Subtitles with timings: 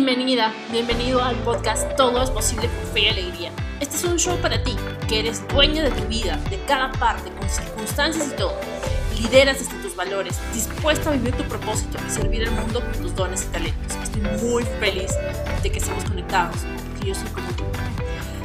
[0.00, 3.50] Bienvenida, bienvenido al podcast Todo es posible con fe y alegría.
[3.80, 4.76] Este es un show para ti,
[5.08, 8.54] que eres dueño de tu vida, de cada parte, con circunstancias y todo.
[9.20, 13.16] Lideras desde tus valores, dispuesta a vivir tu propósito y servir al mundo con tus
[13.16, 13.96] dones y talentos.
[14.04, 15.10] Estoy muy feliz
[15.64, 16.58] de que estemos conectados,
[16.92, 17.64] porque yo soy como tú.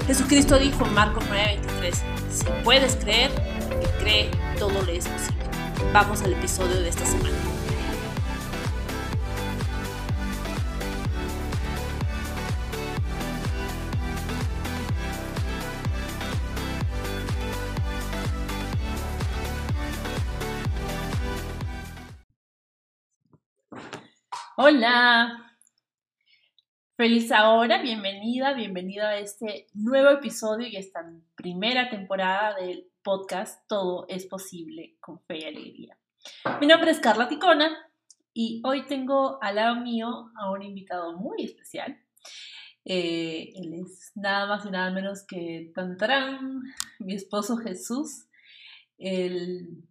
[0.07, 1.93] Jesucristo dijo en Marcos 9:23,
[2.31, 5.45] si puedes creer, que cree, todo le es posible.
[5.93, 7.29] Vamos al episodio de esta semana.
[24.55, 25.57] Hola,
[26.95, 34.05] feliz ahora, bienvenida, bienvenida a este nuevo episodio y esta primera temporada del podcast Todo
[34.09, 35.97] es posible con fe y alegría.
[36.61, 37.75] Mi nombre es Carla Ticona
[38.31, 41.99] y hoy tengo al lado mío a un invitado muy especial.
[42.85, 46.61] Eh, él es nada más y nada menos que Tantarán,
[46.99, 48.27] mi esposo Jesús.
[48.99, 49.83] Él,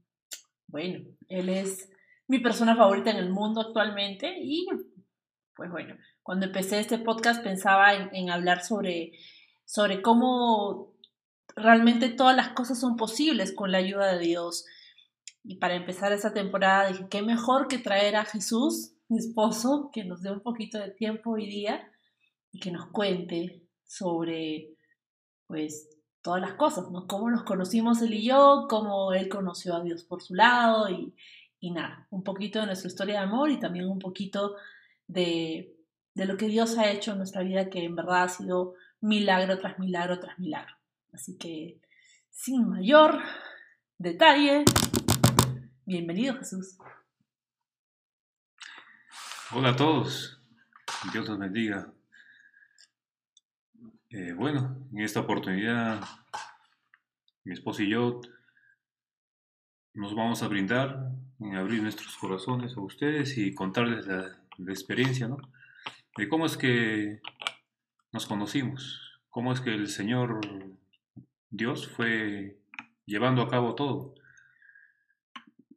[0.69, 1.92] bueno, él es
[2.33, 4.67] mi persona favorita en el mundo actualmente y
[5.55, 9.13] pues bueno, cuando empecé este podcast pensaba en, hablar sobre,
[9.67, 10.95] sobre cómo
[11.55, 14.65] realmente todas las cosas son posibles con la ayuda de Dios.
[15.45, 20.05] Y para empezar esta temporada dije, qué mejor que traer a Jesús, mi esposo, que
[20.05, 21.87] nos dé un poquito de tiempo hoy día
[22.51, 24.71] y que nos cuente sobre,
[25.47, 25.87] pues,
[26.23, 27.07] todas las cosas, ¿no?
[27.07, 31.15] Cómo nos conocimos él y yo, cómo él conoció a Dios por su lado y,
[31.63, 34.57] y nada, un poquito de nuestra historia de amor y también un poquito
[35.07, 35.77] de,
[36.13, 39.57] de lo que Dios ha hecho en nuestra vida, que en verdad ha sido milagro
[39.61, 40.75] tras milagro tras milagro.
[41.13, 41.81] Así que,
[42.31, 43.23] sin mayor
[43.97, 44.65] detalle,
[45.85, 46.77] bienvenido Jesús.
[49.53, 50.43] Hola a todos,
[51.13, 51.93] Dios los bendiga.
[54.11, 56.03] Eh, bueno, en esta oportunidad,
[57.45, 58.21] mi esposo y yo
[59.95, 61.11] nos vamos a brindar
[61.41, 64.39] en abrir nuestros corazones a ustedes y contarles la,
[64.69, 65.39] experiencia, ¿no?
[66.17, 67.21] De cómo es que
[68.13, 70.41] nos conocimos, cómo es que el Señor
[71.51, 72.59] Dios fue
[73.07, 74.15] llevando a cabo todo.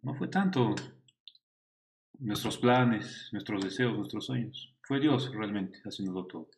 [0.01, 0.75] No fue tanto
[2.19, 4.73] nuestros planes, nuestros deseos, nuestros sueños.
[4.83, 6.49] Fue Dios realmente haciéndolo todo.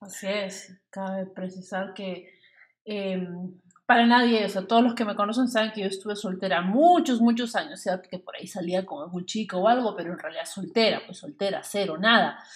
[0.00, 0.80] Así es.
[0.90, 2.38] Cabe precisar que
[2.84, 6.62] em, para nadie, o sea, todos los que me conocen saben que yo estuve soltera
[6.62, 10.12] muchos, muchos años, o sea, que por ahí salía con algún chico o algo, pero
[10.12, 12.38] en realidad soltera, pues soltera, cero, nada.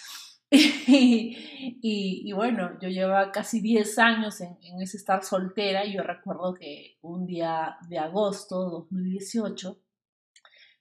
[0.50, 6.54] Y, bueno, yo llevaba casi 10 años en, en, ese estar soltera y yo recuerdo
[6.54, 9.78] que un día de agosto de 2018,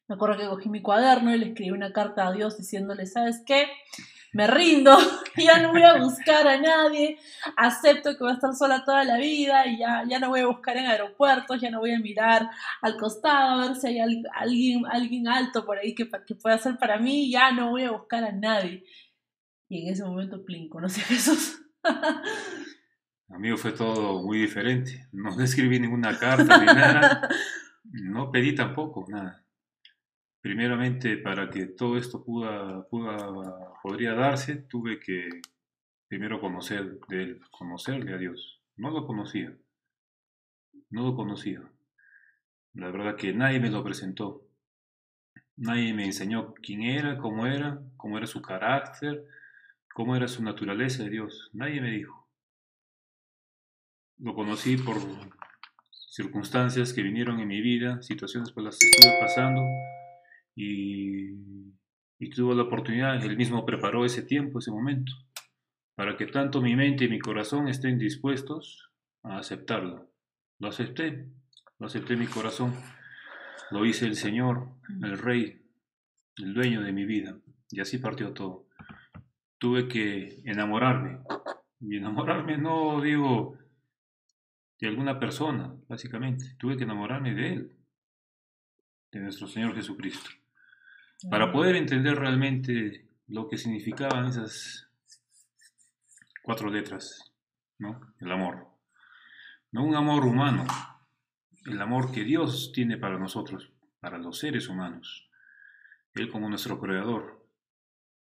[0.07, 3.43] me acuerdo que cogí mi cuaderno y le escribí una carta a Dios diciéndole, ¿sabes
[3.45, 3.67] qué?
[4.37, 4.95] Me rindo,
[5.35, 7.17] ya no voy a buscar a nadie,
[7.55, 10.45] acepto que voy a estar sola toda la vida y ya, ya no voy a
[10.45, 12.47] buscar en aeropuertos, ya no voy a mirar
[12.83, 16.77] al costado a ver si hay alguien, alguien alto por ahí que, que pueda ser
[16.77, 18.85] para mí, ya no voy a buscar a nadie.
[19.69, 21.59] Y en ese momento, plin, conocí a Jesús.
[23.29, 25.07] Amigo, fue todo muy diferente.
[25.13, 27.27] No escribí ninguna carta ni nada.
[27.83, 29.46] No pedí tampoco nada
[30.47, 32.87] primeramente para que todo esto puda,
[33.83, 35.27] podría darse, tuve que
[36.07, 38.61] primero conocer de él, conocerle a Dios.
[38.77, 39.53] No lo conocía,
[40.89, 41.69] no lo conocía.
[42.75, 44.47] La verdad que nadie me lo presentó.
[45.57, 49.27] Nadie me enseñó quién era, cómo era, cómo era su carácter,
[49.93, 51.49] cómo era su naturaleza de Dios.
[51.51, 52.25] Nadie me dijo.
[54.19, 54.95] Lo conocí por
[55.91, 59.61] circunstancias que vinieron en mi vida, situaciones por las que estuve pasando,
[60.57, 61.35] y,
[62.17, 65.13] y tuvo la oportunidad, él mismo preparó ese tiempo, ese momento,
[65.93, 68.89] para que tanto mi mente y mi corazón estén dispuestos
[69.21, 70.09] a aceptarlo.
[70.57, 71.27] Lo acepté,
[71.77, 72.73] lo acepté en mi corazón,
[73.69, 74.69] lo hice el Señor,
[75.03, 75.61] el Rey,
[76.37, 77.37] el dueño de mi vida,
[77.69, 78.65] y así partió todo.
[79.59, 81.19] Tuve que enamorarme,
[81.81, 83.59] y enamorarme no digo
[84.79, 87.71] de alguna persona, básicamente, tuve que enamorarme de Él,
[89.11, 90.31] de nuestro Señor Jesucristo
[91.29, 94.87] para poder entender realmente lo que significaban esas
[96.43, 97.33] cuatro letras,
[97.79, 98.13] ¿no?
[98.19, 98.67] El amor.
[99.71, 100.65] No un amor humano,
[101.65, 105.29] el amor que Dios tiene para nosotros, para los seres humanos.
[106.13, 107.45] Él como nuestro creador.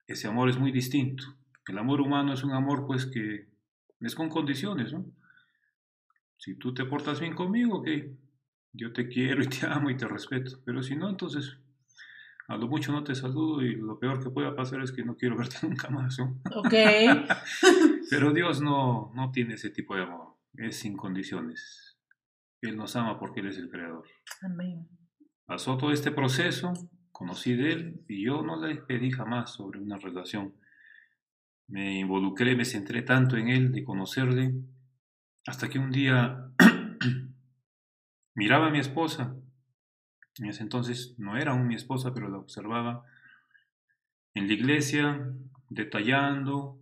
[0.07, 1.25] Ese amor es muy distinto.
[1.67, 3.49] El amor humano es un amor pues que
[3.99, 5.05] es con condiciones, ¿no?
[6.37, 7.87] Si tú te portas bien conmigo, ok,
[8.73, 11.57] yo te quiero y te amo y te respeto, pero si no, entonces
[12.47, 15.15] a lo mucho no te saludo y lo peor que pueda pasar es que no
[15.15, 16.17] quiero verte nunca más.
[16.19, 16.39] ¿no?
[16.55, 16.73] Ok.
[18.09, 21.97] Pero Dios no, no tiene ese tipo de amor, es sin condiciones.
[22.61, 24.05] Él nos ama porque Él es el creador.
[24.41, 24.87] Amén.
[25.45, 26.73] Pasó todo este proceso,
[27.11, 30.55] conocí de Él y yo no le pedí jamás sobre una relación.
[31.67, 34.53] Me involucré, me centré tanto en Él, de conocerle,
[35.47, 36.51] hasta que un día
[38.35, 39.35] miraba a mi esposa.
[40.39, 43.05] En ese entonces no era aún mi esposa, pero la observaba
[44.33, 45.31] en la iglesia,
[45.69, 46.77] detallando,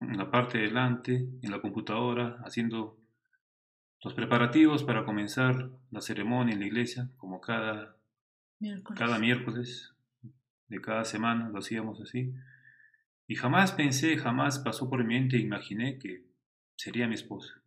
[0.00, 2.98] en la parte de delante, en la computadora, haciendo
[4.02, 7.96] los preparativos para comenzar la ceremonia en la iglesia, como cada,
[8.58, 8.98] Miércoles.
[8.98, 9.94] cada miércoles
[10.68, 12.34] de cada semana lo hacíamos así.
[13.28, 16.24] Y jamás pensé, jamás pasó por mi mente, imaginé que
[16.76, 17.62] sería mi esposa.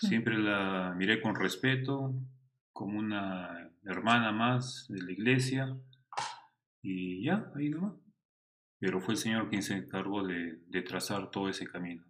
[0.00, 2.14] Siempre la miré con respeto,
[2.74, 5.78] como una hermana más de la iglesia,
[6.82, 7.94] y ya, ahí nomás.
[8.78, 12.04] Pero fue el Señor quien se encargó de, trazar todo ese camino.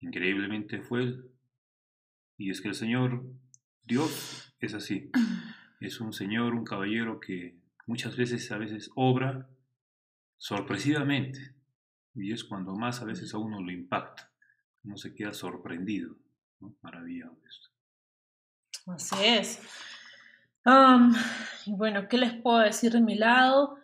[0.00, 1.30] Increíblemente fue Él.
[2.36, 3.24] Y es que el Señor,
[3.84, 5.10] Dios, es así.
[5.80, 7.56] Es un Señor, un caballero que
[7.86, 9.48] muchas veces, a veces, obra
[10.38, 11.54] sorpresivamente.
[12.14, 14.30] Y es cuando más a veces a uno lo impacta.
[14.84, 16.16] Uno se queda sorprendido,
[16.60, 16.76] ¿no?
[16.82, 17.36] maravillado.
[18.86, 19.60] Así es.
[21.66, 23.76] Y bueno, ¿qué les puedo decir de mi lado?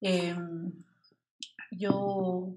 [0.00, 0.72] Em,
[1.70, 2.54] yo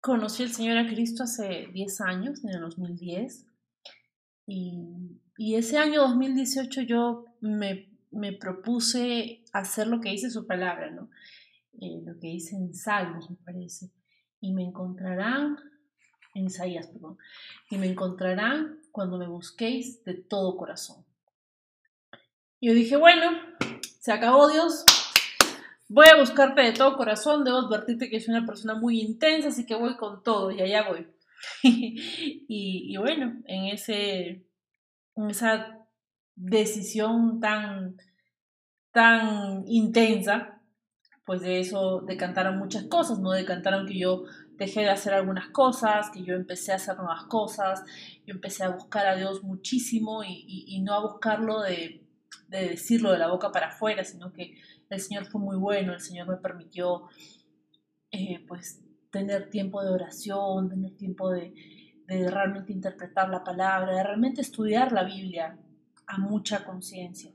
[0.00, 3.46] conocí al Señor a Cristo hace 10 años, en el 2010.
[4.46, 10.90] Y, y ese año 2018 yo me, me propuse hacer lo que dice su palabra,
[10.90, 11.08] ¿no?
[11.80, 13.90] Eh, lo que dice en Salmos, me parece.
[14.40, 15.56] Y me encontrarán,
[16.34, 17.18] en Isaías, perdón,
[17.70, 21.04] y me encontrarán cuando me busquéis de todo corazón.
[22.60, 23.32] Yo dije, bueno,
[24.00, 24.84] se acabó Dios,
[25.88, 29.66] voy a buscarte de todo corazón, debo advertirte que soy una persona muy intensa, así
[29.66, 31.08] que voy con todo y allá voy.
[31.62, 34.44] y, y bueno, en, ese,
[35.16, 35.78] en esa
[36.36, 37.96] decisión tan,
[38.92, 40.60] tan intensa,
[41.24, 43.32] pues de eso decantaron muchas cosas, ¿no?
[43.32, 44.24] Decantaron que yo
[44.62, 47.82] dejé de hacer algunas cosas, que yo empecé a hacer nuevas cosas,
[48.26, 52.06] yo empecé a buscar a Dios muchísimo y, no a buscarlo de,
[52.48, 54.56] de, decirlo de la boca para afuera, sino que
[54.88, 57.08] el Señor fue muy bueno, el Señor me permitió
[58.10, 61.54] eh, pues tener tiempo de oración, tener tiempo de,
[62.06, 65.58] de realmente interpretar la palabra, de realmente estudiar la Biblia
[66.06, 67.32] a mucha conciencia.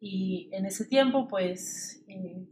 [0.00, 2.46] Y en ese tiempo, pues, eh,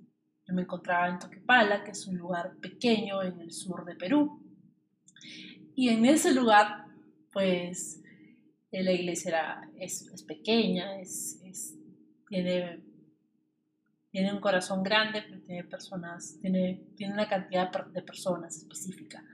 [0.52, 4.40] yo me encontraba en Toquepala, que es un lugar pequeño en el sur de Perú.
[5.75, 6.84] Y en ese lugar,
[7.32, 8.02] pues,
[8.70, 10.90] la iglesia es, pequeña,
[12.28, 12.82] tiene,
[14.32, 19.25] un corazón grande, pero tiene personas, tiene, una cantidad de personas específica.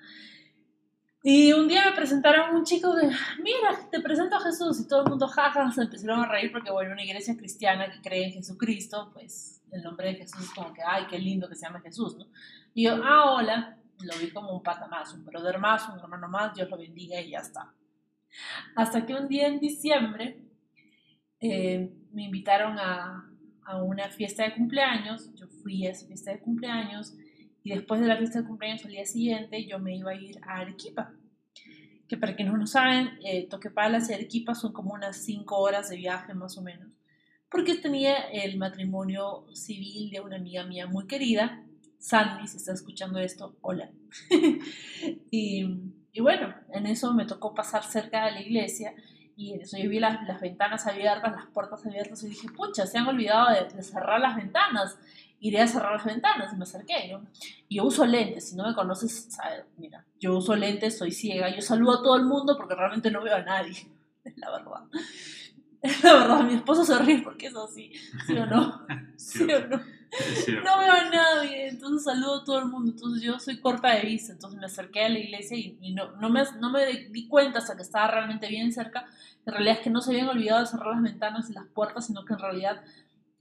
[1.22, 3.08] Y un día me presentaron un chico de,
[3.42, 6.70] mira, te presento a Jesús, y todo el mundo jaja, se empezaron a reír porque,
[6.70, 10.72] bueno, una iglesia cristiana que cree en Jesucristo, pues el nombre de Jesús es como
[10.72, 12.26] que, ay, qué lindo que se llama Jesús, ¿no?
[12.74, 16.28] Y yo, ah, hola, lo vi como un pata más, un brother más, un hermano
[16.28, 17.72] más, Dios lo bendiga y ya está.
[18.76, 20.40] Hasta que un día en diciembre
[21.40, 23.28] eh, me invitaron a,
[23.64, 27.14] a una fiesta de cumpleaños, yo fui a esa fiesta de cumpleaños,
[27.62, 30.38] y después de la fiesta de cumpleaños al día siguiente yo me iba a ir
[30.42, 31.12] a Arequipa.
[32.08, 35.90] Que para quienes no lo saben, eh, Toquepalas y Arequipa son como unas 5 horas
[35.90, 36.88] de viaje más o menos.
[37.50, 41.64] Porque tenía el matrimonio civil de una amiga mía muy querida,
[41.98, 43.90] Sandy, si está escuchando esto, hola.
[45.30, 45.64] y,
[46.20, 48.94] bueno, en eso me tocó pasar cerca de la iglesia
[49.36, 52.86] y en eso yo vi las, las ventanas abiertas, las puertas abiertas y dije, pucha,
[52.86, 54.98] se han olvidado de, de cerrar las ventanas
[55.40, 57.12] iré a cerrar las ventanas y me acerqué.
[57.12, 57.26] ¿no?
[57.68, 61.54] Y yo uso lentes, si no me conoces, sabes, mira, yo uso lentes, soy ciega,
[61.54, 63.86] yo saludo a todo el mundo porque realmente no veo a nadie,
[64.24, 64.84] es la verdad.
[66.02, 67.92] La verdad, mi esposo se ríe porque es así,
[68.26, 68.86] ¿sí o no?
[69.16, 69.76] ¿Sí o no?
[70.64, 74.02] No veo a nadie, entonces saludo a todo el mundo, entonces yo soy corta de
[74.02, 77.28] vista, entonces me acerqué a la iglesia y, y no, no, me, no me di
[77.28, 79.06] cuenta hasta que estaba realmente bien cerca,
[79.44, 82.06] en realidad es que no se habían olvidado de cerrar las ventanas y las puertas,
[82.06, 82.82] sino que en realidad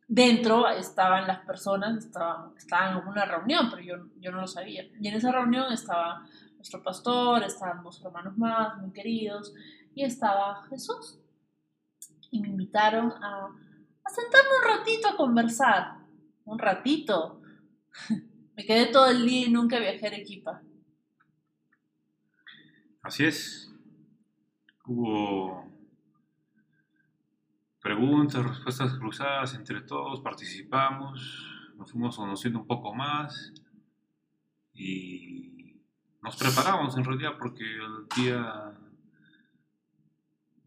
[0.07, 4.85] dentro estaban las personas, estaban, estaban en una reunión, pero yo, yo no lo sabía.
[4.99, 6.25] Y en esa reunión estaba
[6.55, 9.53] nuestro pastor, estaban dos hermanos más, muy queridos,
[9.93, 11.19] y estaba Jesús.
[12.31, 13.49] Y me invitaron a,
[14.09, 15.97] sentarme un ratito a conversar.
[16.45, 17.41] Un ratito.
[18.55, 20.61] me quedé todo el día y nunca viajé a Arequipa.
[23.01, 23.73] Así es.
[24.85, 25.67] Hubo
[27.81, 31.45] preguntas, respuestas cruzadas entre todos, participamos,
[31.77, 33.53] nos fuimos conociendo un poco más
[34.73, 35.79] y
[36.21, 38.73] nos preparamos en realidad porque el día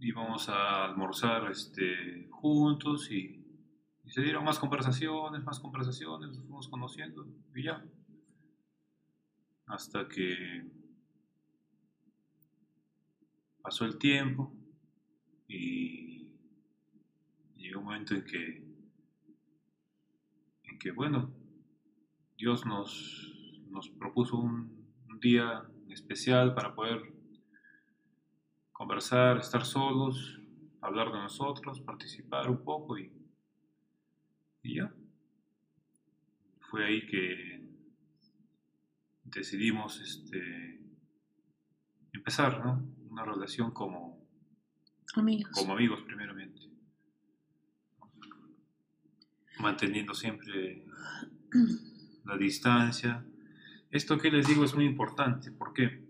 [0.00, 3.36] íbamos a almorzar este, juntos y,
[4.06, 7.84] se dieron más conversaciones, más conversaciones, nos fuimos conociendo y ya.
[9.66, 10.66] Hasta que
[13.62, 14.52] pasó el tiempo
[15.46, 16.28] y
[17.54, 18.64] llegó un momento en que,
[20.64, 21.30] en que bueno,
[22.36, 23.30] Dios nos,
[23.68, 24.80] nos propuso un,
[25.20, 27.12] día especial para poder
[28.80, 30.40] conversar, estar solos,
[30.80, 33.12] hablar de nosotros, participar un poco y,
[34.62, 34.90] y ya.
[36.60, 37.62] Fue ahí que
[39.24, 40.80] decidimos este,
[42.14, 42.82] empezar ¿no?
[43.10, 44.26] una relación como
[45.14, 45.52] amigos.
[45.52, 46.62] como amigos primeramente.
[49.58, 50.86] Manteniendo siempre
[52.24, 53.26] la distancia.
[53.90, 55.52] Esto que les digo es muy importante.
[55.52, 56.09] ¿Por qué?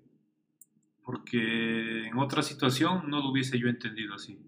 [1.11, 4.39] Porque en otra situación no lo hubiese yo entendido así.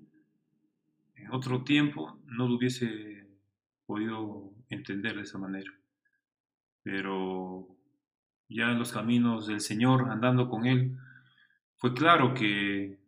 [1.16, 3.26] En otro tiempo no lo hubiese
[3.84, 5.72] podido entender de esa manera.
[6.84, 7.66] Pero
[8.48, 10.96] ya en los caminos del Señor, andando con Él,
[11.78, 13.00] fue claro que,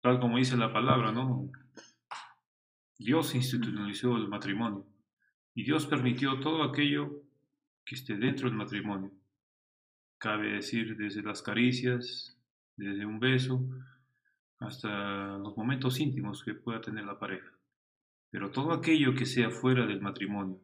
[0.00, 1.50] tal como dice la palabra, ¿no?
[2.98, 4.86] Dios institucionalizó el matrimonio
[5.54, 7.22] y Dios permitió todo aquello
[7.84, 9.12] que esté dentro del matrimonio.
[10.16, 12.38] Cabe decir desde las caricias,
[12.76, 13.68] desde un beso,
[14.58, 17.50] hasta los momentos íntimos que pueda tener la pareja.
[18.30, 20.60] Pero todo aquello que sea fuera del matrimonio,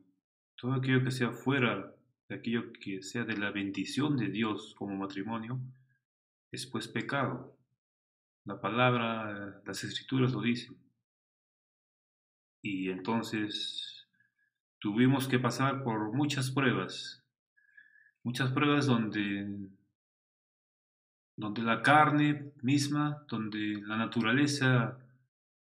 [0.56, 1.94] todo aquello que sea fuera
[2.28, 5.60] de aquello que sea de la bendición de Dios como matrimonio,
[6.50, 7.56] es pues pecado.
[8.44, 10.76] La palabra, las escrituras lo dicen.
[12.62, 14.08] Y entonces
[14.78, 17.24] tuvimos que pasar por muchas pruebas,
[18.22, 19.68] muchas pruebas donde
[21.38, 24.98] donde la carne misma, donde la naturaleza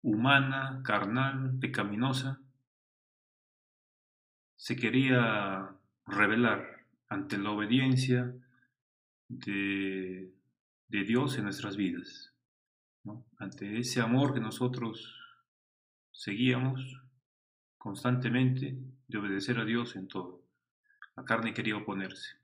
[0.02, 2.38] humana, carnal, pecaminosa,
[4.56, 5.74] se quería
[6.06, 8.34] revelar ante la obediencia
[9.28, 10.34] de,
[10.88, 12.34] Dios en nuestras vidas,
[13.38, 15.18] ante ese amor que nosotros
[16.12, 17.02] seguíamos
[17.78, 18.76] constantemente
[19.08, 20.42] de obedecer a Dios en todo.
[21.16, 22.36] La carne quería oponerse.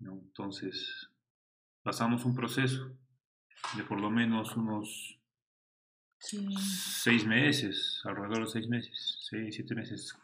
[0.00, 1.10] Entonces,
[1.84, 2.90] pasamos un proceso
[3.76, 5.20] de por lo menos unos
[6.18, 10.18] seis meses, alrededor de seis meses, seis, siete meses,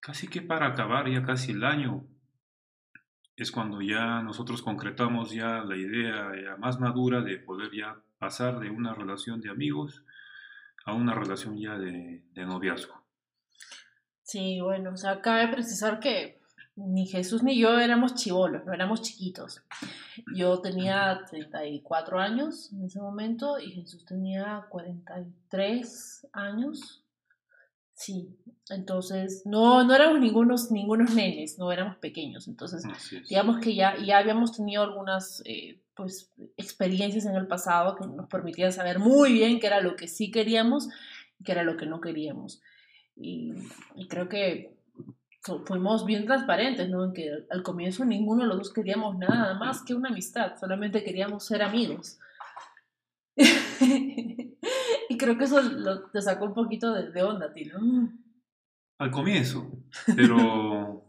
[0.00, 2.04] casi que para acabar ya casi el año,
[3.36, 8.58] es cuando ya nosotros concretamos ya la idea ya más madura de poder ya pasar
[8.58, 10.02] de una relación de amigos
[10.84, 13.00] a una relación ya de, de noviazgo.
[14.24, 16.39] Sí, bueno, o sea, cabe precisar que
[16.86, 19.62] ni Jesús ni yo éramos chivolos, no éramos chiquitos.
[20.34, 27.04] Yo tenía 34 años en ese momento y Jesús tenía 43 años.
[27.92, 28.34] Sí,
[28.70, 32.48] entonces no, no éramos ningunos, ningunos nenes, no éramos pequeños.
[32.48, 32.82] Entonces,
[33.28, 38.26] digamos que ya, ya habíamos tenido algunas eh, pues, experiencias en el pasado que nos
[38.28, 40.88] permitían saber muy bien qué era lo que sí queríamos
[41.38, 42.62] y qué era lo que no queríamos.
[43.16, 43.52] y
[44.08, 44.79] creo que
[45.42, 47.04] fuimos bien transparentes, ¿no?
[47.04, 51.02] En que al comienzo ninguno de los dos queríamos nada más que una amistad, solamente
[51.02, 52.18] queríamos ser amigos.
[53.36, 57.78] y creo que eso lo, te sacó un poquito de, onda, tío.
[58.98, 59.70] Al comienzo,
[60.14, 61.06] pero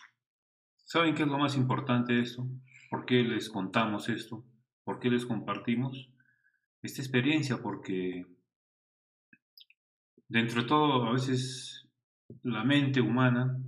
[0.84, 2.46] ¿saben qué es lo más importante de esto?
[2.90, 4.44] ¿Por qué les contamos esto?
[4.84, 6.10] ¿Por qué les compartimos
[6.82, 7.62] esta experiencia?
[7.62, 8.26] Porque
[10.28, 11.83] dentro de todo a veces
[12.42, 13.58] la mente humana,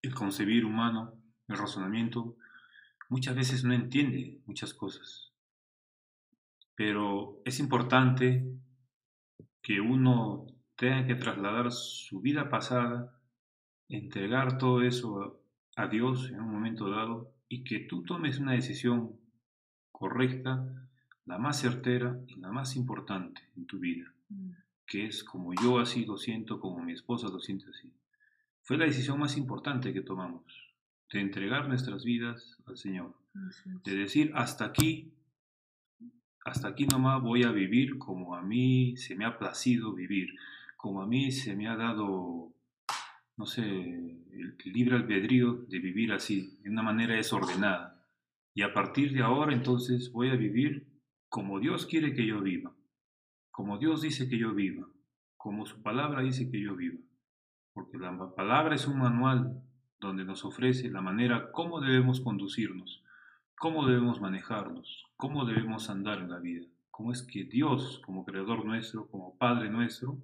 [0.00, 1.14] el concebir humano,
[1.48, 2.36] el razonamiento,
[3.08, 5.32] muchas veces no entiende muchas cosas.
[6.74, 8.44] Pero es importante
[9.60, 13.20] que uno tenga que trasladar su vida pasada,
[13.88, 15.42] entregar todo eso
[15.76, 19.20] a Dios en un momento dado y que tú tomes una decisión
[19.90, 20.66] correcta,
[21.26, 24.12] la más certera y la más importante en tu vida.
[24.28, 24.61] Mm
[24.92, 27.90] que es como yo así lo siento, como mi esposa lo siente así.
[28.60, 30.44] Fue la decisión más importante que tomamos,
[31.10, 33.16] de entregar nuestras vidas al Señor,
[33.84, 35.14] de decir, hasta aquí,
[36.44, 40.28] hasta aquí nomás voy a vivir como a mí se me ha placido vivir,
[40.76, 42.52] como a mí se me ha dado,
[43.38, 48.06] no sé, el libre albedrío de vivir así, de una manera desordenada.
[48.52, 50.86] Y a partir de ahora entonces voy a vivir
[51.30, 52.74] como Dios quiere que yo viva
[53.52, 54.88] como Dios dice que yo viva,
[55.36, 56.98] como su palabra dice que yo viva.
[57.74, 59.62] porque la palabra es un manual
[60.00, 63.02] donde nos ofrece la manera cómo debemos conducirnos,
[63.56, 68.64] cómo debemos manejarnos, cómo debemos andar en la vida, cómo es que Dios, como creador
[68.64, 70.18] nuestro, como Padre nuestro,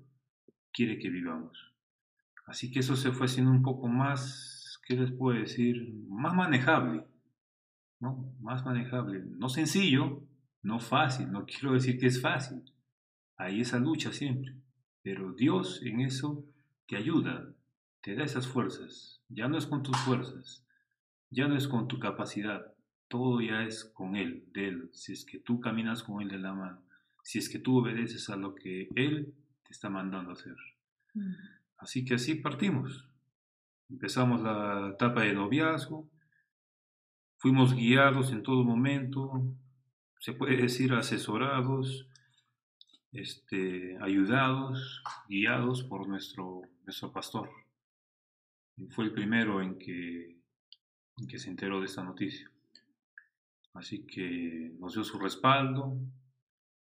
[0.73, 1.73] quiere que vivamos.
[2.47, 5.95] Así que eso se fue haciendo un poco más, ¿qué les puedo decir?
[6.09, 7.05] Más manejable,
[8.01, 8.35] ¿no?
[8.41, 9.23] Más manejable.
[9.39, 10.23] No sencillo,
[10.63, 12.63] no fácil, no quiero decir que es fácil.
[13.39, 14.55] Hay esa lucha siempre.
[15.03, 16.45] Pero Dios en eso
[16.87, 17.55] te ayuda,
[18.03, 19.23] te da esas fuerzas.
[19.29, 20.67] Ya no es con tus fuerzas,
[21.31, 22.75] ya no es con tu capacidad,
[23.09, 24.91] todo ya es con Él, de Él.
[24.93, 26.83] Si es que tú caminas con Él de la mano,
[27.23, 30.57] si es que tú obedeces a lo que Él te está mandando a hacer.
[31.15, 31.33] Mm.
[31.79, 33.09] Así que así partimos.
[33.89, 36.09] Empezamos la etapa de noviazgo,
[37.39, 39.55] fuimos guiados en todo momento,
[40.21, 42.09] se puede decir asesorados,
[43.13, 47.51] este, ayudados, guiados por nuestro, nuestro pastor.
[48.91, 50.37] fue el primero en que,
[51.17, 52.51] en que se enteró de esta noticia.
[53.75, 55.97] Así que nos dio su respaldo.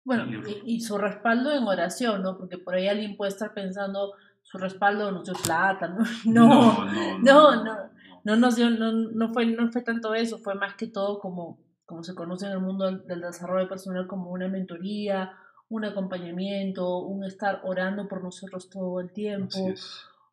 [0.04, 0.24] Bueno,
[0.64, 2.36] y, su respaldo en oración, ¿no?
[2.36, 6.04] Porque por ahí alguien puede estar pensando, su respaldo nos dio plata, ¿no?
[6.24, 7.76] No, no, no, no,
[8.24, 11.60] no, nos dio, no, no, fue, no fue tanto eso, fue más que todo como,
[11.86, 15.32] como se conoce en el mundo del, desarrollo personal, como una mentoría,
[15.72, 19.56] un acompañamiento, un estar orando por nosotros todo el tiempo,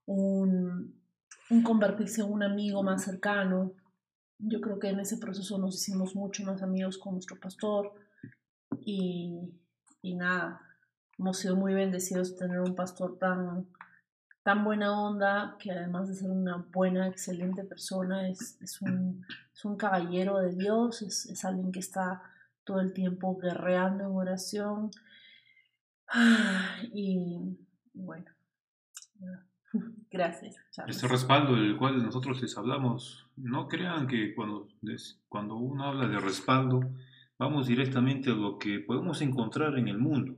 [0.06, 1.00] un,
[1.50, 3.72] un convertirse en un amigo más cercano.
[4.38, 7.94] Yo creo que en ese proceso nos hicimos mucho más amigos con nuestro pastor
[8.82, 9.40] y,
[10.02, 10.60] y nada,
[11.18, 13.66] hemos sido muy bendecidos de tener un pastor tan,
[14.44, 19.64] tan buena onda, que además de ser una buena, excelente persona, es, es, un, es
[19.64, 22.24] un, caballero de Dios, es, es, alguien que está
[22.66, 24.92] todo el tiempo guerreando en oración.
[26.94, 27.58] Y
[27.94, 28.26] bueno,
[30.12, 30.56] gracias.
[30.88, 34.68] Este respaldo del cual nosotros les hablamos, no crean que cuando,
[35.28, 36.82] cuando uno habla de respaldo,
[37.38, 40.36] vamos directamente a lo que podemos encontrar en el mundo.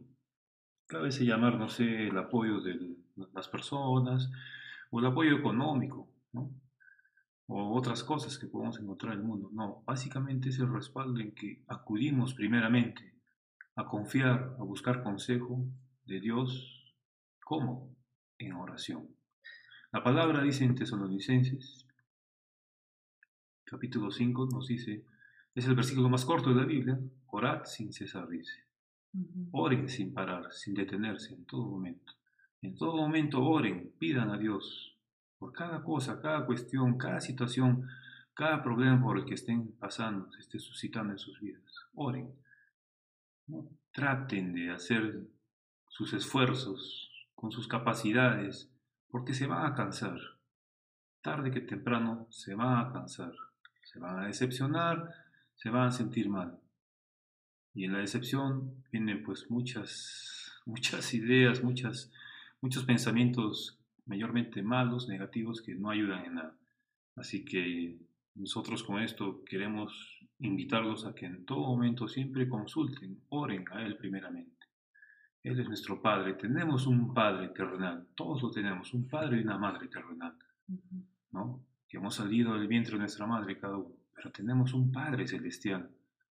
[0.87, 2.97] Cabe llamar, no sé, el apoyo del
[3.33, 4.31] las personas,
[4.89, 6.51] o el apoyo económico, ¿no?
[7.47, 9.49] o otras cosas que podemos encontrar en el mundo.
[9.51, 13.10] No, básicamente es el respaldo en que acudimos primeramente
[13.81, 15.65] a confiar, a buscar consejo
[16.05, 16.95] de Dios.
[17.43, 17.95] ¿Cómo?
[18.37, 19.07] En oración.
[19.91, 21.85] La palabra dice en Tesalonicenses,
[23.65, 25.03] capítulo 5, nos dice,
[25.55, 28.65] es el versículo más corto de la Biblia, orad sin cesar, dice.
[29.51, 32.13] Oren sin parar, sin detenerse en todo momento.
[32.61, 34.95] En todo momento oren, pidan a Dios
[35.37, 37.87] por cada cosa, cada cuestión, cada situación,
[38.33, 41.63] cada problema por el que estén pasando, se esté suscitando en sus vidas.
[41.95, 42.31] Oren.
[43.91, 45.27] Traten de hacer
[45.87, 48.71] sus esfuerzos con sus capacidades,
[49.09, 50.19] porque se van a cansar.
[51.21, 53.33] Tarde que temprano se van a cansar.
[53.83, 55.09] Se van a decepcionar,
[55.55, 56.59] se van a sentir mal.
[57.73, 62.11] Y en la decepción vienen pues muchas, muchas ideas, muchas
[62.61, 66.55] muchos pensamientos mayormente malos, negativos, que no ayudan en nada.
[67.15, 67.97] Así que
[68.35, 73.97] nosotros con esto queremos invitarlos a que en todo momento siempre consulten, oren a Él
[73.97, 74.67] primeramente.
[75.43, 79.57] Él es nuestro Padre, tenemos un Padre terrenal, todos lo tenemos, un Padre y una
[79.57, 80.35] Madre terrenal,
[81.31, 81.63] ¿no?
[81.87, 85.89] Que hemos salido del vientre de nuestra Madre cada uno, pero tenemos un Padre celestial,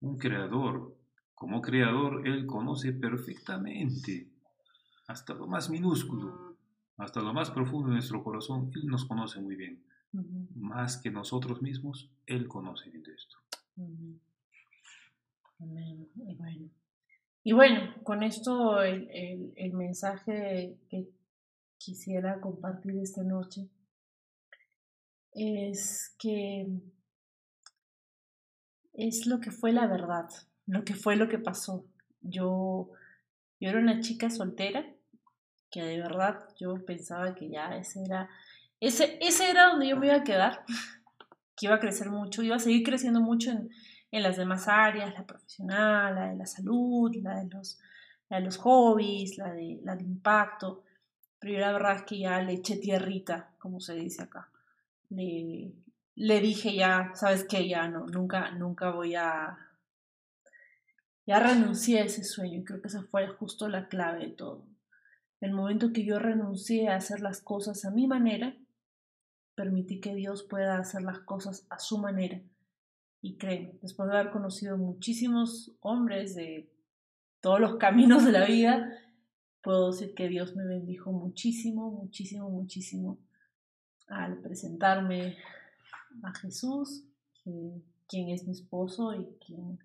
[0.01, 0.97] un Creador.
[1.33, 4.29] Como Creador, Él conoce perfectamente
[5.07, 6.57] hasta lo más minúsculo,
[6.97, 9.83] hasta lo más profundo de nuestro corazón, Él nos conoce muy bien.
[10.55, 13.42] Más que nosotros mismos, Él conoce bien de esto.
[13.77, 14.21] Amén.
[17.43, 17.93] Y bueno.
[18.03, 21.09] con esto el, el mensaje que
[21.77, 23.67] quisiera compartir esta noche
[25.31, 26.67] es que
[28.93, 30.29] es lo que fue la verdad,
[30.67, 31.85] lo que fue lo que pasó.
[32.21, 32.91] Yo
[33.63, 34.85] yo era una chica soltera
[35.71, 38.29] que de verdad yo pensaba que ya ese era,
[38.81, 40.65] ese, ese era donde yo me iba a quedar,
[41.63, 43.69] que iba a crecer mucho, iba a seguir creciendo mucho en,
[44.11, 47.79] en las demás áreas, la profesional, la de la salud, la de los,
[48.29, 50.83] la de los hobbies, la de, la de impacto,
[51.39, 54.49] pero yo la verdad es que ya le eché tierrita, como se dice acá.
[55.09, 55.71] Le,
[56.15, 59.57] le dije ya, sabes que ya no, nunca, nunca voy a,
[61.25, 64.65] ya renuncié a ese sueño y creo que esa fue justo la clave de todo.
[65.39, 68.53] El momento que yo renuncié a hacer las cosas a mi manera,
[69.55, 72.41] permití que Dios pueda hacer las cosas a su manera.
[73.21, 76.69] Y creen, después de haber conocido muchísimos hombres de
[77.41, 78.91] todos los caminos de la vida,
[79.61, 83.17] puedo decir que Dios me bendijo muchísimo, muchísimo, muchísimo
[84.07, 85.37] al presentarme
[86.21, 87.03] a Jesús,
[87.43, 89.79] quien es mi esposo y quien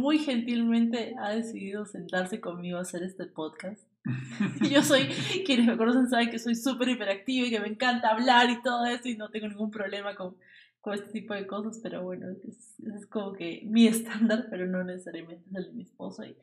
[0.00, 3.87] muy gentilmente ha decidido sentarse conmigo a hacer este podcast.
[4.70, 5.08] yo soy,
[5.44, 8.86] quienes me conocen saben que soy súper hiperactiva y que me encanta hablar y todo
[8.86, 10.36] eso y no tengo ningún problema con,
[10.80, 14.84] con este tipo de cosas, pero bueno, es, es como que mi estándar, pero no
[14.84, 16.24] necesariamente es el de mi esposo.
[16.24, 16.36] Y,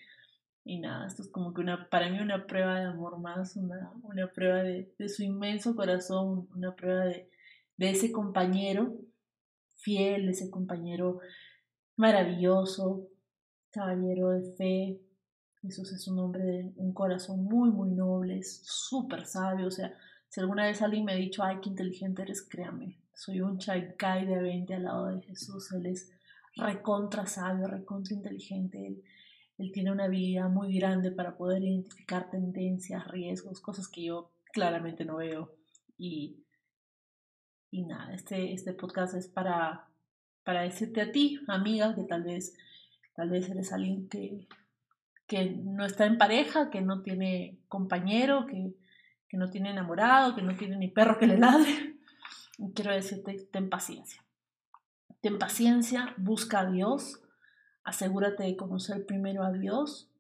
[0.63, 3.91] y nada, esto es como que una, para mí una prueba de amor más, una,
[4.03, 7.29] una prueba de, de su inmenso corazón, una prueba de,
[7.77, 8.97] de ese compañero
[9.75, 11.19] fiel, ese compañero
[11.95, 13.07] maravilloso,
[13.71, 14.99] caballero de fe,
[15.65, 19.67] Jesús es un hombre de un corazón muy, muy noble, es súper sabio.
[19.67, 19.97] O sea,
[20.29, 22.99] si alguna vez alguien me ha dicho, ay, qué inteligente eres, créame.
[23.13, 25.71] Soy un chaikai de 20 al lado de Jesús.
[25.71, 26.11] Él es
[26.55, 29.01] recontra sabio, recontra inteligente.
[29.57, 35.05] Él, tiene una habilidad muy grande para poder identificar tendencias, riesgos, cosas que yo claramente
[35.05, 35.55] no veo.
[35.97, 36.43] Y,
[37.71, 39.87] y nada, este, este podcast es para,
[40.43, 42.55] para decirte a ti, amiga, que tal vez,
[43.15, 44.45] tal vez eres alguien que
[45.27, 48.75] que no está en pareja, que no tiene compañero, que,
[49.27, 51.97] que no tiene enamorado, que no tiene ni perro que le ladre.
[52.73, 54.23] Quiero decirte, ten paciencia.
[55.21, 57.21] Ten paciencia, busca a Dios,
[57.83, 60.11] asegúrate de conocer primero a Dios,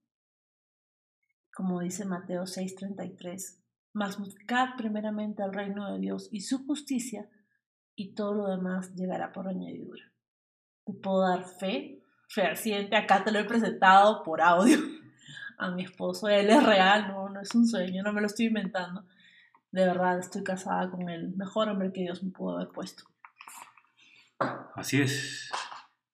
[1.53, 3.61] como dice Mateo 6:33,
[3.93, 7.29] mas buscad primeramente al reino de Dios y su justicia,
[7.95, 10.11] y todo lo demás llegará por añadidura.
[10.85, 14.77] Te puedo dar fe, fehaciente, acá te lo he presentado por audio
[15.57, 18.47] a mi esposo, él es real, no, no es un sueño, no me lo estoy
[18.47, 19.05] inventando.
[19.71, 23.03] De verdad, estoy casada con el mejor hombre que Dios me pudo haber puesto.
[24.75, 25.51] Así es.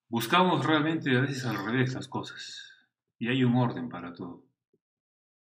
[0.08, 2.72] Buscamos realmente a veces al revés las cosas.
[3.18, 4.44] Y hay un orden para todo.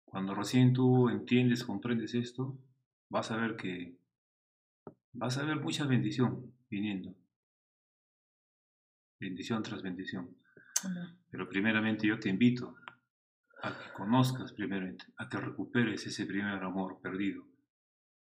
[0.05, 2.57] Cuando recién tú entiendes, comprendes esto,
[3.09, 3.97] vas a ver que
[5.11, 7.13] vas a ver mucha bendición viniendo.
[9.19, 10.35] Bendición tras bendición.
[11.31, 12.75] Pero primeramente yo te invito
[13.61, 17.47] a que conozcas primeramente, a que recuperes ese primer amor perdido,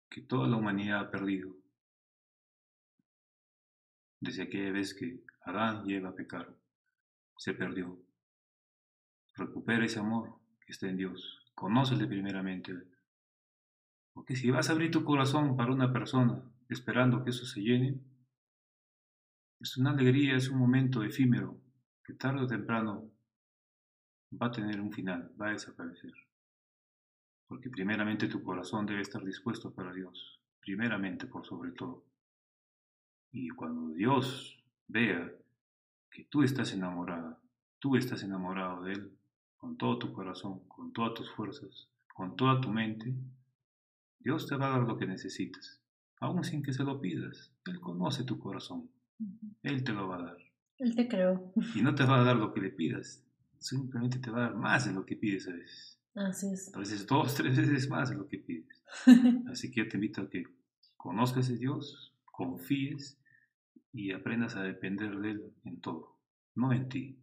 [0.09, 1.55] que toda la humanidad ha perdido.
[4.19, 6.55] Desde aquella vez que Adán y Eva pecaron,
[7.37, 7.99] se perdió.
[9.35, 11.51] Recupera ese amor que está en Dios.
[11.55, 12.73] Conócele primeramente.
[14.13, 17.99] Porque si vas a abrir tu corazón para una persona esperando que eso se llene,
[19.59, 21.62] es una alegría, es un momento efímero
[22.03, 23.09] que tarde o temprano
[24.39, 26.13] va a tener un final, va a desaparecer.
[27.47, 32.03] Porque primeramente tu corazón debe estar dispuesto para Dios, primeramente por sobre todo.
[33.31, 35.31] Y cuando Dios vea
[36.11, 37.39] que tú estás enamorada,
[37.79, 39.17] tú estás enamorado de Él,
[39.57, 43.15] con todo tu corazón, con todas tus fuerzas, con toda tu mente,
[44.19, 45.81] Dios te va a dar lo que necesitas,
[46.19, 47.51] aún sin que se lo pidas.
[47.65, 48.89] Él conoce tu corazón,
[49.63, 50.52] Él te lo va a dar.
[50.83, 51.53] Él te creó.
[51.75, 53.23] Y no te va a dar lo que le pidas,
[53.57, 55.97] simplemente te va a dar más de lo que pides a veces.
[56.13, 56.75] Así es.
[56.75, 58.83] A veces dos, tres veces más de lo que pides.
[59.49, 60.43] Así que yo te invito a que
[60.97, 63.17] conozcas a Dios, confíes
[63.93, 66.17] y aprendas a depender de Él en todo.
[66.55, 67.17] No en ti,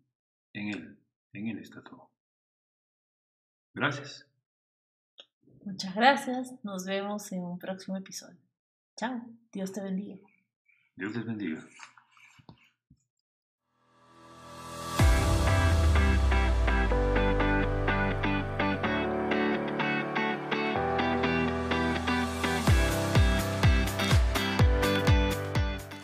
[0.54, 0.98] en Él.
[1.34, 2.10] En Él está todo.
[3.74, 4.26] Gracias.
[5.64, 6.54] Muchas gracias.
[6.64, 8.38] Nos vemos en un próximo episodio.
[8.96, 9.20] Chao.
[9.52, 10.16] Dios te bendiga.
[10.96, 11.62] Dios les bendiga.